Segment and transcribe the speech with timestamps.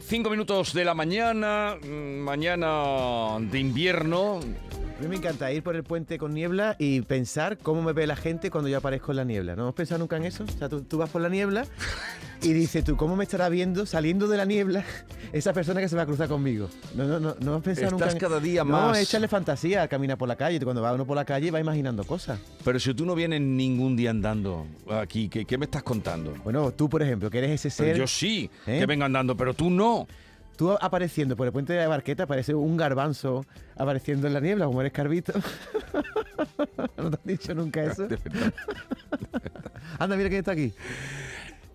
[0.00, 4.40] Cinco minutos de la mañana, mm, mañana de invierno.
[5.02, 8.06] A mí me encanta ir por el puente con niebla y pensar cómo me ve
[8.06, 9.56] la gente cuando yo aparezco en la niebla.
[9.56, 10.44] ¿No has pensado nunca en eso?
[10.44, 11.66] O sea, tú, vas por la niebla
[12.40, 14.84] y dices tú, ¿cómo me estará viendo saliendo de la niebla
[15.32, 16.68] esa persona que se va a cruzar conmigo?
[16.94, 18.12] No, no, no, no has pensado nunca.
[18.12, 18.16] En...
[18.16, 18.90] cada día más.
[18.90, 20.60] No, échale fantasía, camina por la calle.
[20.60, 22.38] Cuando va uno por la calle va imaginando cosas.
[22.64, 26.32] Pero si tú no vienes ningún día andando aquí, ¿qué, me estás contando?
[26.44, 27.98] Bueno, tú, por ejemplo, que eres ese ser.
[27.98, 28.78] yo sí, ¿eh?
[28.78, 30.06] que vengo andando, pero tú no.
[30.56, 33.44] Tú apareciendo por el puente de la barqueta parece un garbanzo
[33.76, 35.32] apareciendo en la niebla, como eres carbito.
[36.96, 38.06] ¿No te han dicho nunca eso?
[39.98, 40.72] Anda, mira quién está aquí.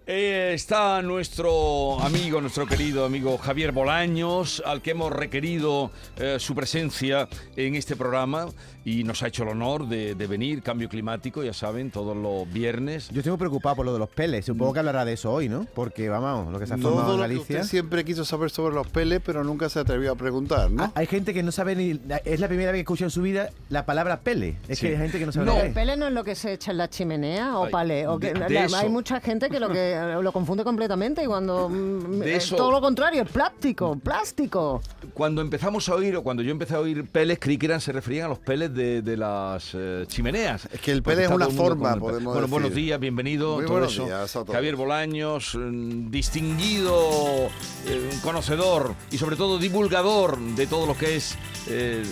[0.09, 6.55] Eh, está nuestro amigo, nuestro querido amigo Javier Bolaños, al que hemos requerido eh, su
[6.55, 7.27] presencia
[7.57, 8.47] en este programa
[8.85, 10.63] y nos ha hecho el honor de, venir.
[10.63, 13.09] Cambio climático, ya saben, todos los viernes.
[13.09, 14.45] Yo estoy muy preocupado por lo de los peles.
[14.45, 15.67] Supongo que hablará de eso hoy, ¿no?
[15.75, 17.65] Porque, vamos, lo que se ha formado en Galicia.
[17.65, 20.83] siempre quiso saber sobre los peles, pero nunca se atrevió a preguntar, ¿no?
[20.83, 21.99] Ah, hay gente que no sabe ni.
[22.23, 24.55] Es la primera vez que escucha en su vida la palabra pele.
[24.69, 26.53] Es que hay gente que no sabe no, el pele no es lo que se
[26.53, 28.07] echa en la chimenea o pale.
[28.07, 28.33] O que,
[28.73, 32.81] hay mucha gente que lo que lo confunde completamente y cuando mm, es todo lo
[32.81, 34.81] contrario, es plástico, plástico.
[35.13, 37.91] Cuando empezamos a oír, o cuando yo empecé a oír peles, creí que eran, se
[37.91, 40.67] referían a los peles de, de las eh, chimeneas.
[40.71, 43.55] Es que el pele es una forma, podemos Bueno, buenos días, bienvenido.
[43.55, 47.47] Muy buenos días a Javier Bolaños, mm, distinguido
[47.85, 51.35] eh, conocedor y sobre todo divulgador de todo lo que es
[51.67, 52.03] eh,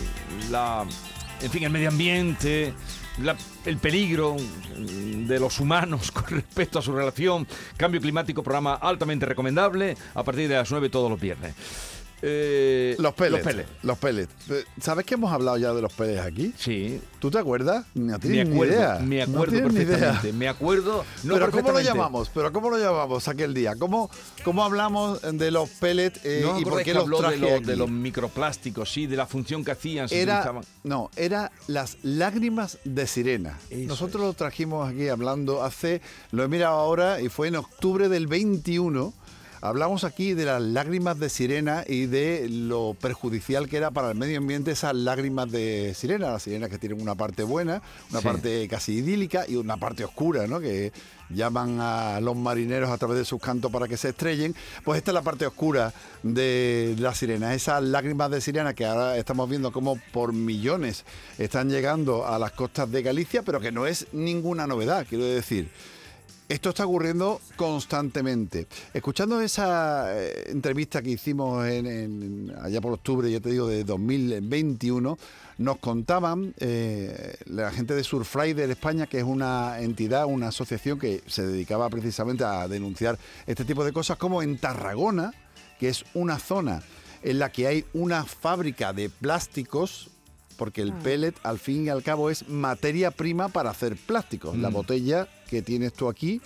[0.51, 0.85] la,
[1.41, 2.73] en fin, el medio ambiente,
[3.65, 4.35] el peligro
[4.77, 10.47] de los humanos con respecto a su relación, cambio climático, programa altamente recomendable a partir
[10.47, 11.53] de las 9 todos los viernes.
[12.21, 13.65] Eh, los pellets.
[13.83, 14.33] Los pellets.
[14.49, 16.53] Eh, ¿Sabes que hemos hablado ya de los pellets aquí?
[16.57, 16.99] Sí.
[17.19, 17.85] ¿Tú te acuerdas?
[17.93, 20.33] me acuerdo, Me acuerdo perfectamente.
[20.33, 21.05] Me acuerdo.
[21.23, 22.29] Pero ¿cómo lo llamamos?
[22.33, 23.75] Pero ¿cómo lo llamamos aquel día?
[23.75, 24.09] ¿Cómo,
[24.43, 28.91] cómo hablamos de los pellets eh, y por qué los traje de, de, los microplásticos,
[28.91, 30.07] sí, de la función que hacían.
[30.11, 33.59] era, no, era las lágrimas de sirena.
[33.71, 36.01] Nosotros lo trajimos aquí hablando hace,
[36.31, 39.13] lo he mirado ahora y fue en octubre del 21
[39.65, 44.15] Hablamos aquí de las lágrimas de sirena y de lo perjudicial que era para el
[44.15, 47.81] medio ambiente esas lágrimas de sirena, las sirenas que tienen una parte buena,
[48.11, 50.59] una parte casi idílica y una parte oscura, ¿no?
[50.59, 50.91] Que
[51.31, 54.55] llaman a los marineros a través de sus cantos para que se estrellen.
[54.83, 59.17] Pues esta es la parte oscura de las sirenas, esas lágrimas de sirena que ahora
[59.17, 61.05] estamos viendo como por millones
[61.39, 65.71] están llegando a las costas de Galicia, pero que no es ninguna novedad, quiero decir.
[66.47, 68.67] Esto está ocurriendo constantemente.
[68.93, 75.17] Escuchando esa eh, entrevista que hicimos allá por octubre, ya te digo, de 2021,
[75.57, 81.23] nos contaban eh, la gente de Surfrider España, que es una entidad, una asociación que
[81.25, 83.17] se dedicaba precisamente a denunciar
[83.47, 85.33] este tipo de cosas, como en Tarragona,
[85.79, 86.83] que es una zona
[87.23, 90.11] en la que hay una fábrica de plásticos
[90.57, 90.99] porque el mm.
[90.99, 94.57] pellet al fin y al cabo es materia prima para hacer plásticos.
[94.57, 94.73] La mm.
[94.73, 96.41] botella que tienes tú aquí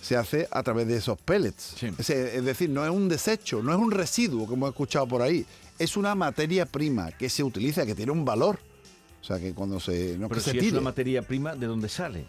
[0.00, 1.82] se hace a través de esos pellets.
[1.82, 5.44] Es, decir, no es un desecho, no es un residuo como he escuchado por ahí.
[5.78, 8.58] Es una materia prima que se utiliza, que tiene un valor.
[9.20, 10.16] O sea, que cuando se...
[10.16, 12.24] No Pero si es una materia prima, ¿de dónde sale?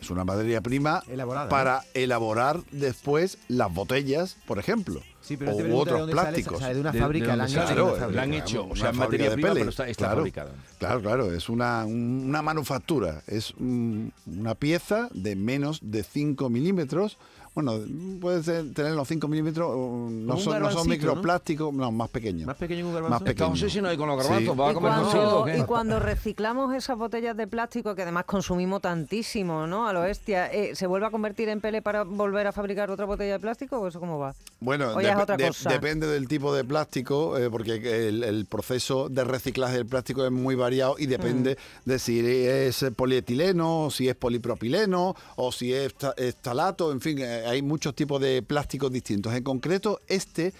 [0.00, 1.02] Es una materia prima
[1.48, 5.02] para elaborar después las botellas, por ejemplo.
[5.28, 6.58] Sí, pero u otros plásticos.
[6.58, 10.20] Sale, de una fábrica, la, han hecho, o sea, materia prima, pero está, está claro,
[10.20, 10.52] fabricada.
[10.78, 17.18] Claro, claro, es una, una manufactura, es una pieza de menos de 5 milímetros
[17.60, 17.84] bueno,
[18.20, 18.40] puede
[18.72, 21.90] tener los 5 milímetros, no son, no son microplásticos, ¿no?
[21.90, 22.46] más pequeños.
[22.46, 23.10] Más pequeño que un garbanzo.
[23.10, 23.48] Más pequeño.
[23.50, 26.72] No sé si no hay con los garbanzos, va a comer cuando, Y cuando reciclamos
[26.72, 29.88] esas botellas de plástico, que además consumimos tantísimo, ¿no?
[29.88, 33.06] A lo bestia, eh, ¿se vuelve a convertir en pele para volver a fabricar otra
[33.06, 34.36] botella de plástico o eso cómo va?
[34.60, 40.30] Bueno, depende del tipo de plástico, eh, porque el, proceso de reciclaje del plástico es
[40.30, 41.90] muy variado y depende mm.
[41.90, 47.47] de si es polietileno, si es polipropileno o si es, es talato, en fin, eh,
[47.48, 49.34] hay muchos tipos de plásticos distintos.
[49.34, 50.52] En concreto, este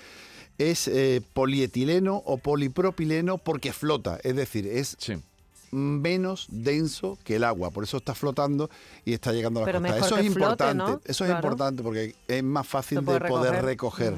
[0.58, 4.96] es eh, polietileno o polipropileno porque flota, es decir, es
[5.70, 8.70] menos denso que el agua, por eso está flotando
[9.04, 9.94] y está llegando a la Pero costa.
[9.94, 11.00] mejor Eso es flote, importante, ¿no?
[11.04, 11.34] eso es Claro.
[11.36, 14.14] importante porque es más fácil de poder recoger.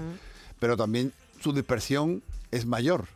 [0.60, 3.06] pero también su dispersión es mayor.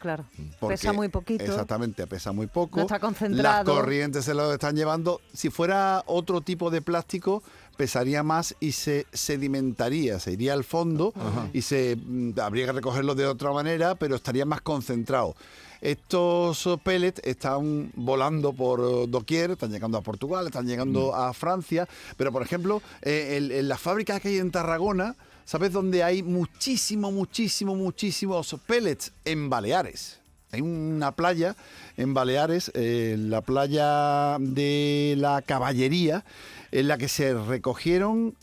[0.00, 0.24] Claro.
[0.58, 1.44] porque- Pesa muy poquito.
[1.44, 2.76] Exactamente, pesa muy poco.
[2.78, 3.72] No está Las concentrado.
[3.74, 5.20] corrientes se lo están llevando.
[5.32, 7.42] Si fuera otro tipo de plástico,
[7.76, 11.12] pesaría más y se sedimentaría, se iría al fondo
[11.52, 15.34] y se mm, habría que recogerlo de otra manera, pero estaría más concentrado.
[15.80, 21.32] Estos eh, pellets están volando por eh, doquier, están llegando a Portugal, están llegando a
[21.32, 26.04] Francia, pero por ejemplo, eh, en, en la fábrica que hay en Tarragona, ¿sabes dónde
[26.04, 29.12] hay muchísimo, muchísimo, muchísimos pellets?
[29.24, 30.21] En Baleares.
[30.52, 31.56] Hay una playa
[31.96, 36.26] en Baleares, eh, la playa de la Caballería,
[36.72, 38.34] en la que se recogieron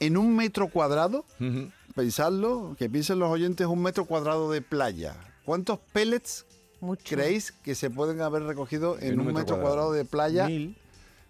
[0.00, 1.70] en un metro cuadrado, Ujú.
[1.94, 5.14] pensadlo, que piensen los oyentes, un metro cuadrado de playa.
[5.44, 6.46] ¿Cuántos pellets
[6.80, 7.02] Mucho.
[7.16, 9.60] creéis que se pueden haber recogido en, un, metro, cuadrado.
[9.62, 10.46] cuadrado de playa?
[10.46, 10.74] Mil.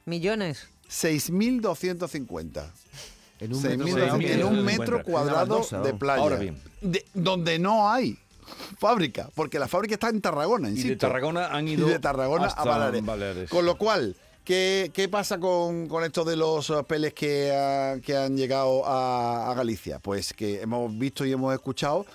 [0.06, 0.69] Millones.
[0.88, 2.70] 6.250.
[3.40, 6.23] En un 6.000 metro en un metro cuadrado de playa.
[6.23, 6.56] Ahora bien.
[6.81, 8.17] De- donde no hay
[8.78, 10.90] fábrica, porque la fábrica está en Tarragona, Y insisto.
[10.90, 13.04] de Tarragona han Y ido de Tarragona hasta a Baleares.
[13.04, 13.50] Baleares.
[13.50, 18.16] Con lo cual, ¿qué, qué pasa con, con esto de los eh, peles que, que
[18.16, 19.98] han llegado a, a Galicia?
[19.98, 22.06] Pues que hemos visto y hemos escuchado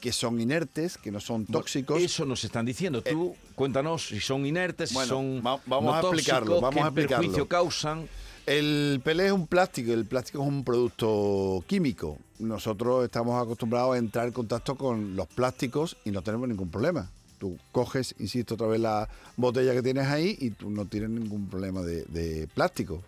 [0.00, 2.02] que son inertes, que no son tóxicos.
[2.02, 3.02] Eso nos están diciendo.
[3.02, 6.74] Tú cuéntanos si son inertes, si Bueno, son va- vamos no a explicarlo, tóxicos, vamos
[6.74, 7.18] qué a explicarlo.
[7.22, 8.08] perjuicio causan.
[8.46, 12.18] El pelé es un plástico, el plástico es un producto químico.
[12.40, 17.08] Nosotros estamos acostumbrados a entrar en contacto con los plásticos y no tenemos ningún problema.
[17.38, 21.48] Tú coges, insisto, otra vez la botella que tienes ahí y tú no tienes ningún
[21.48, 23.02] problema de, de plástico.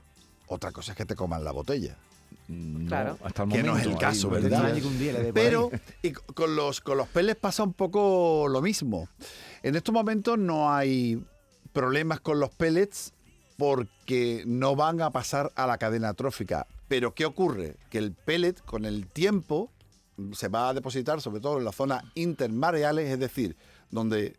[0.47, 1.97] Otra cosa es que te coman la botella.
[2.49, 3.19] No, Claro.
[3.25, 4.75] hasta el Que no es el caso, ¿verdad?
[4.75, 5.71] día Pero
[6.03, 9.09] y con los, con los peles pasa un poco lo mismo.
[9.63, 11.21] En estos momentos no hay
[11.73, 13.14] problemas con los pellets
[13.57, 16.67] porque no van a pasar a la cadena trófica.
[16.89, 17.77] Pero ¿qué ocurre?
[17.91, 19.71] Que el pellet con el tiempo
[20.33, 23.57] se va a depositar sobre todo en la zona intermareales, es decir,
[23.91, 24.37] donde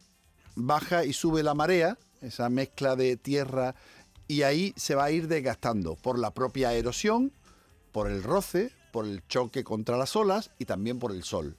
[0.56, 3.76] baja y sube la marea, esa mezcla de tierra,
[4.28, 7.32] y ahí se va a ir desgastando por la propia erosión,
[7.92, 11.58] por el roce, por el choque contra las olas y también por el sol.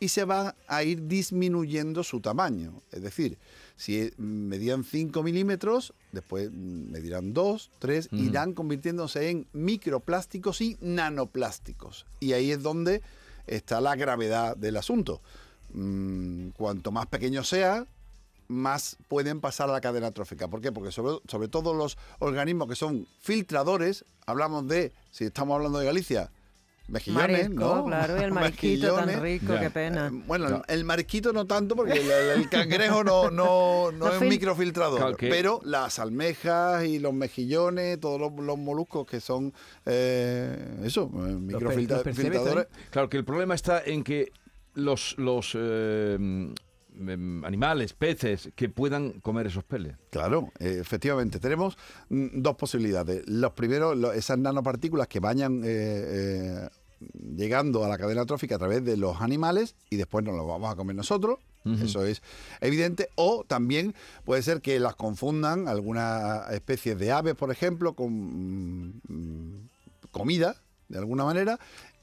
[0.00, 2.82] Y se va a ir disminuyendo su tamaño.
[2.92, 3.38] Es decir,
[3.78, 12.04] si medían 5 milímetros, después medirán 2, 3, irán convirtiéndose en microplásticos y nanoplásticos.
[12.18, 13.02] Y ahí es donde
[13.46, 15.22] está la gravedad del asunto.
[15.72, 17.86] Mm, cuanto más pequeño sea,
[18.48, 20.48] más pueden pasar a la cadena trófica.
[20.48, 20.72] ¿Por qué?
[20.72, 25.86] Porque sobre, sobre todo los organismos que son filtradores, hablamos de, si estamos hablando de
[25.86, 26.32] Galicia,
[26.88, 27.84] mejillones, Marisco, ¿no?
[27.86, 30.08] claro, y el marisquito tan rico, qué pena.
[30.08, 31.92] Eh, Bueno, el- el marisquito no tanto porque
[32.34, 38.20] el, cangrejo no, no, no es fil- microfiltrador, pero las almejas y los mejillones, todos
[38.20, 39.52] los, los moluscos que son
[39.86, 42.66] eh, eso, eh, microfiltradores.
[42.90, 44.32] Claro que el problema está en que
[44.74, 49.96] los, los eh, mm, animales, peces, que puedan comer esos peles.
[50.10, 51.38] Claro, eh, efectivamente.
[51.38, 51.76] Tenemos
[52.08, 53.22] mm, dos posibilidades.
[53.28, 55.20] Los primeros, lo- esas nanopartículas que
[55.64, 55.68] eh,
[56.64, 56.68] eh,
[57.36, 60.72] llegando a la cadena trófica a través de los animales y después nos los vamos
[60.72, 61.38] a comer nosotros.
[61.82, 62.22] Eso es
[62.62, 63.10] evidente.
[63.14, 69.68] O también puede ser que las confundan algunas especies de aves, por ejemplo, con mm,
[70.10, 70.56] comida,
[70.88, 71.58] de alguna manera,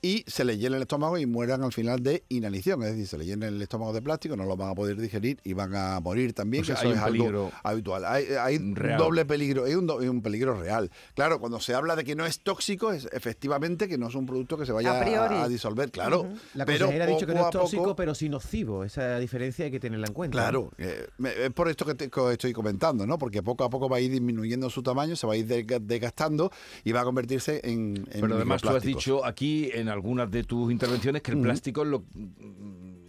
[0.06, 2.84] y se les llena el estómago y mueran al final de inanición.
[2.84, 5.40] Es decir, se les llena el estómago de plástico, no lo van a poder digerir
[5.44, 6.62] y van a morir también.
[6.62, 8.06] O sea, que hay eso un es algo habitual.
[8.06, 9.00] Hay, hay real.
[9.00, 10.92] doble peligro, hay un, do- hay un peligro real.
[11.16, 14.28] Claro, cuando se habla de que no es tóxico, es efectivamente que no es un
[14.28, 15.36] producto que se vaya A priori.
[15.38, 16.28] a, disolver, claro.
[16.54, 18.84] La pero consejera ha dicho que no poco es a tóxico, poco- pero sí nocivo.
[18.84, 20.38] Esa diferencia hay que tenerla en cuenta.
[20.38, 23.18] Claro, eh, me- es por esto que, te- que estoy comentando, ¿no?
[23.18, 25.80] Porque poco a poco va a ir disminuyendo su tamaño, se va a ir desga-
[25.80, 26.52] desgastando
[26.84, 30.44] y va a convertirse en, en Pero además tú has dicho aquí en algunas de
[30.44, 32.04] tus intervenciones que el plástico lo,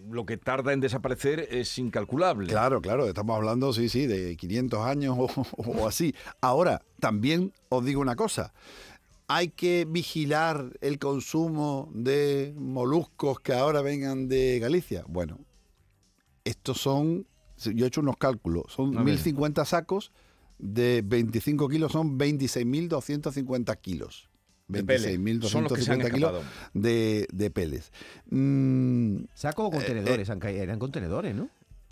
[0.09, 2.47] lo que tarda en desaparecer es incalculable.
[2.47, 6.15] Claro, claro, estamos hablando, sí, sí, de 500 años o, o así.
[6.41, 8.55] Ahora, también os digo una cosa.
[9.29, 15.05] Hay que vigilar el consumo de moluscos que ahora vengan de Galicia.
[15.09, 15.41] Bueno,
[16.45, 17.27] estos son,
[17.57, 19.19] yo he hecho unos cálculos, son A ver.
[19.19, 20.13] 1.050 sacos
[20.59, 24.29] de 25 kilos, son 26.250 kilos.
[24.69, 25.15] De pele.
[25.49, 26.43] Son los que se han 26.250 kilos
[26.75, 27.93] de, de peles.
[28.31, 31.49] Mm, Saco o contenedores, han caído- eran contenedores, ¿no?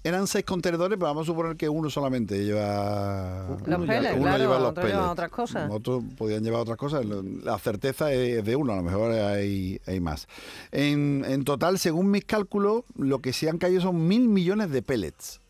[0.06, 3.46] eran seis contenedores, pero vamos a suponer que uno solamente lleva.
[3.48, 5.12] Los uno peles, uno claro, lleva los otros llevan pellets.
[5.12, 5.70] otras cosas.
[5.70, 7.06] Otros podían llevar otras cosas.
[7.06, 10.28] La certeza es de uno, a lo mejor hay, hay más.
[10.72, 14.82] En, en total, según mis cálculos, lo que se han caído son mil millones de
[14.82, 15.40] pellets.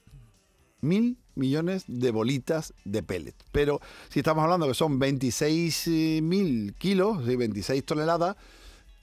[0.82, 3.44] Mil millones de bolitas de pellets.
[3.52, 8.36] Pero si estamos hablando que son 26.000 kilos, 26 toneladas,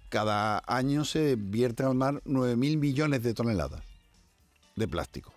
[0.09, 3.81] cada año se vierten al mar 9.000 millones de toneladas
[4.75, 5.33] de plástico.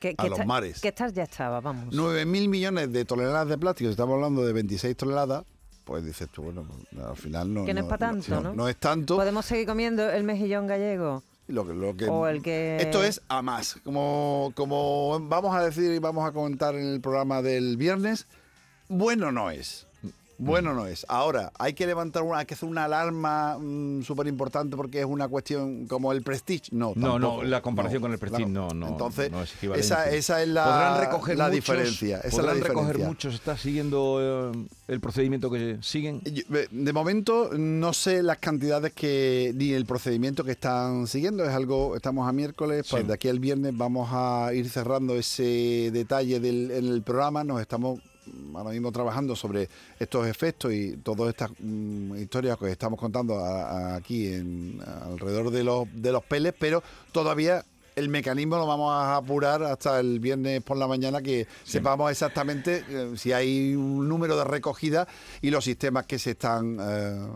[0.00, 0.80] Que, a que los mares.
[0.80, 1.94] Que estas ya estaba, vamos.
[1.94, 5.44] 9.000 millones de toneladas de plástico, si estamos hablando de 26 toneladas,
[5.84, 8.52] pues dices tú, bueno, pues, al final no, Que no es pa' tanto, ¿no?
[8.52, 9.16] no es tanto.
[9.16, 11.22] ¿Podemos seguir comiendo el mejillón gallego?
[11.48, 13.80] Lo que, lo que- O el que- Esto es a más.
[13.82, 18.26] Como, como vamos a decir y vamos a comentar en el programa del viernes,
[18.88, 19.87] bueno no es.
[20.38, 21.04] Bueno no es.
[21.08, 23.58] Ahora, hay que levantar una, hay que hacer una alarma
[24.02, 26.64] súper importante porque es una cuestión como el Prestige.
[26.70, 28.68] No, No, no, la comparación No, con el Prestige claro.
[28.68, 28.88] no, no.
[28.88, 29.84] Entonces, no es equivalente.
[29.86, 32.18] esa, esa es la, podrán recoger la muchos, diferencia.
[32.18, 33.08] Esa es la podrán recoger diferencia.
[33.08, 33.34] muchos.
[33.34, 36.22] ¿Está siguiendo eh, el procedimiento que siguen?
[36.70, 41.44] De momento no sé las cantidades que ni el procedimiento que están siguiendo.
[41.44, 42.90] Es algo, estamos a miércoles, Sí.
[42.92, 47.42] pues de aquí al viernes vamos a ir cerrando ese detalle del, en el programa.
[47.44, 48.00] Nos estamos
[48.54, 49.68] ahora mismo trabajando sobre
[49.98, 55.86] estos efectos y todas estas mm, historias que estamos contando aquí en, alrededor de los,
[55.92, 57.64] de los peles, pero todavía
[57.98, 62.84] el mecanismo lo vamos a apurar hasta el viernes por la mañana que sepamos exactamente
[62.88, 65.06] eh, si hay un número de recogida
[65.42, 67.28] y los sistemas que se están eh,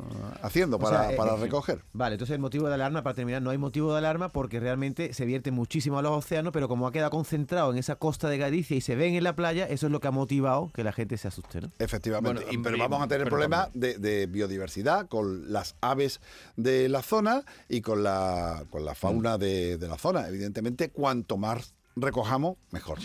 [0.42, 1.82] haciendo para, sea, eh, para eh, recoger.
[1.92, 5.12] Vale, entonces el motivo de alarma, para terminar, no hay motivo de alarma porque realmente
[5.14, 8.38] se vierte muchísimo a los océanos, pero como ha quedado concentrado en esa costa de
[8.38, 10.92] Galicia y se ven en la playa, eso es lo que ha motivado que la
[10.92, 11.72] gente se asuste, ¿no?
[11.78, 16.20] Efectivamente, Bueno, Y- pero y- vamos a tener problemas de, de biodiversidad con las aves
[16.56, 18.96] de la zona y con la, con la Mm.
[18.96, 20.28] fauna de, de la zona.
[20.28, 20.51] Evidentemente,
[20.92, 22.98] cuanto más recojamos, mejor.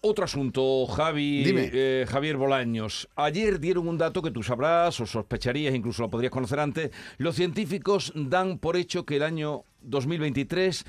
[0.00, 3.08] Otro asunto, Javi, eh, Javier Bolaños.
[3.16, 6.90] Ayer dieron un dato que tú sabrás o sospecharías, incluso lo podrías conocer antes.
[7.18, 10.84] Los científicos dan por hecho que el año 2023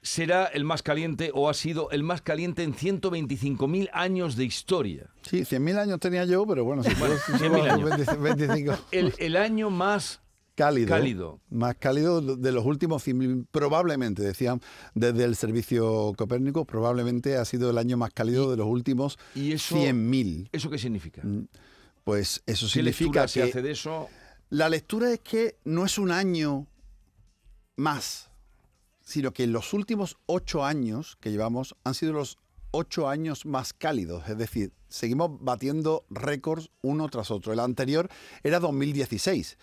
[0.00, 5.06] será el más caliente o ha sido el más caliente en 125.000 años de historia.
[5.22, 7.90] Sí, 100.000 años tenía yo, pero bueno, si puedo- 100.000 años.
[7.90, 8.78] 25, 25.
[8.92, 10.20] El, el año más
[10.58, 11.40] cálido, Cálido.
[11.50, 14.60] Más cálido de los últimos 100.000, probablemente, decían
[14.94, 19.52] desde el servicio Copérnico, probablemente ha sido el año más cálido de los últimos y
[19.52, 20.48] eso 100.000.
[20.50, 21.22] ¿Eso qué significa?
[22.02, 24.08] Pues eso ¿Qué significa se que hace de eso?
[24.50, 26.66] la lectura es que no es un año
[27.76, 28.30] más,
[29.00, 32.38] sino que los últimos ocho años que llevamos han sido los
[32.70, 34.28] ocho años más cálidos.
[34.28, 37.52] Es decir, seguimos batiendo récords uno tras otro.
[37.52, 38.08] El anterior
[38.42, 39.58] era 2016.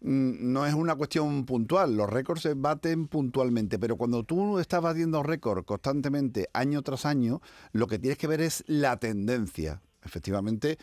[0.00, 4.82] Mm, No es una cuestión puntual, los récords se baten puntualmente, pero cuando tú estás
[4.82, 7.40] batiendo récords constantemente, año tras año,
[7.72, 9.80] lo que tienes que ver es la tendencia.
[10.04, 10.78] Efectivamente,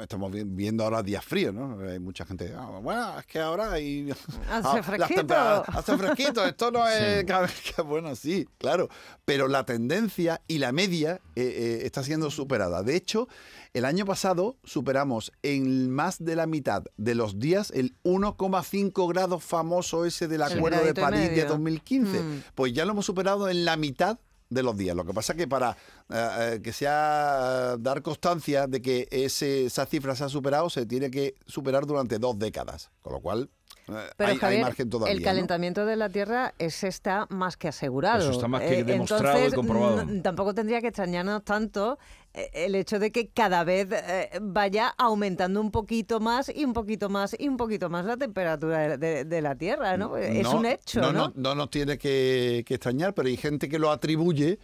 [0.00, 1.78] estamos vi- viendo ahora días fríos, ¿no?
[1.80, 4.10] Hay mucha gente, "Ah, bueno, es que ahora hay...
[4.50, 5.34] Hace las fresquito".
[5.66, 7.24] Hace fresquito, esto no es...
[7.86, 8.88] Bueno, sí, claro,
[9.24, 12.82] pero la tendencia y la media eh, eh, está siendo superada.
[12.82, 13.28] De hecho,
[13.74, 19.44] el año pasado superamos en más de la mitad de los días el 1,5 grados
[19.44, 21.46] famoso ese del El Acuerdo de París de medio.
[21.48, 22.20] 2015.
[22.22, 22.42] Mm.
[22.54, 24.96] Pues ya lo hemos superado en la mitad de los días.
[24.96, 25.76] Lo que pasa es que para
[26.10, 30.70] eh, eh, que sea eh, dar constancia de que ese, esa cifra se ha superado,
[30.70, 32.90] se tiene que superar durante dos décadas.
[33.02, 33.50] Con lo cual,
[33.86, 35.12] Pero hay, hay Javier, margen todavía.
[35.14, 35.24] el ¿no?
[35.24, 38.18] calentamiento de la Tierra ese está más que asegurado.
[38.20, 40.00] Eso está más que Eh, demostrado y entonces, comprobado.
[40.00, 41.98] n- tampoco tendría que extrañarnos tanto
[42.34, 46.72] eh, el hecho de que cada vez eh, vaya aumentando un poquito más y un
[46.72, 50.16] poquito más y un poquito más la temperatura de, de- de la Tierra, ¿no?
[50.16, 51.28] Es un hecho, no, ¿no?
[51.28, 54.58] no, no nos tiene que, que extrañar, pero hay gente que lo atribuye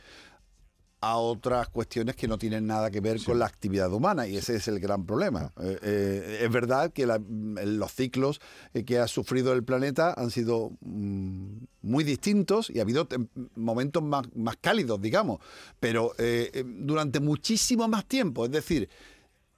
[1.04, 4.54] a otras cuestiones que no tienen nada que ver con la actividad humana y ese
[4.54, 5.50] es el gran problema.
[5.60, 8.40] Eh, eh, es verdad que la- los ciclos
[8.72, 13.08] eh, que ha sufrido el planeta han sido mm, muy distintos y ha habido
[13.56, 15.40] momentos más, más cálidos, digamos,
[15.80, 18.88] pero eh, durante muchísimo más tiempo, es decir,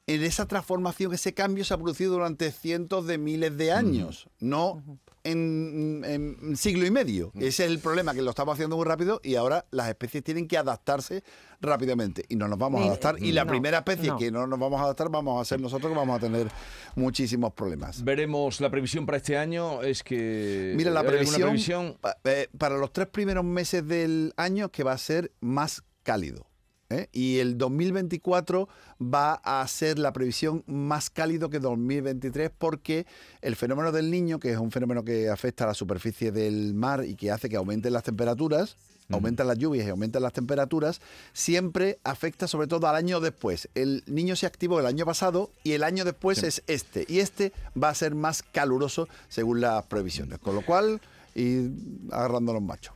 [0.06, 4.82] en esa transformación, ese cambio se ha producido durante cientos de miles de años, no
[5.24, 7.32] en, en siglo y medio.
[7.34, 10.46] Ese es el problema, que lo estamos haciendo muy rápido y ahora las especies tienen
[10.46, 11.24] que adaptarse
[11.60, 13.16] rápidamente y no nos vamos a adaptar.
[13.22, 14.18] Y la no, primera especie no.
[14.18, 16.48] que no nos vamos a adaptar vamos a ser nosotros que vamos a tener
[16.94, 18.04] muchísimos problemas.
[18.04, 19.82] Veremos la previsión para este año.
[19.82, 20.74] Es que.
[20.76, 21.98] Mira, la ¿hay alguna previsión, previsión?
[22.00, 26.46] pa- eh, para los tres primeros meses del año que va a ser más cálido.
[26.90, 27.08] ¿Eh?
[27.12, 28.68] Y el 2024
[29.00, 33.06] va a ser la previsión más cálido que 2023 porque
[33.42, 37.04] el fenómeno del niño, que es un fenómeno que afecta a la superficie del mar
[37.04, 38.76] y que hace que aumenten las temperaturas,
[39.10, 41.00] aumentan las lluvias y aumentan las temperaturas,
[41.32, 43.68] siempre afecta sobre todo al año después.
[43.74, 47.04] El niño se activó el año pasado y el año después es este.
[47.08, 50.38] Y este va a ser más caluroso según las previsiones.
[50.38, 51.00] Con lo cual,
[51.34, 51.68] y
[52.10, 52.93] agarrando los machos.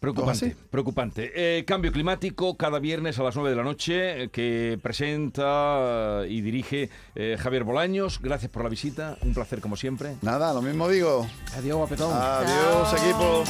[0.00, 0.54] Preocupante, así?
[0.70, 1.32] preocupante.
[1.34, 6.40] Eh, cambio climático cada viernes a las 9 de la noche eh, que presenta y
[6.40, 8.20] dirige eh, Javier Bolaños.
[8.20, 10.16] Gracias por la visita, un placer como siempre.
[10.22, 11.26] Nada, lo mismo digo.
[11.56, 12.12] Adiós, guapetón.
[12.12, 12.96] Adiós, Chao.
[12.96, 13.44] equipo.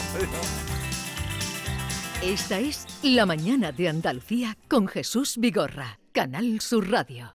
[2.22, 7.34] Esta es La Mañana de Andalucía con Jesús Vigorra, Canal Sur Radio.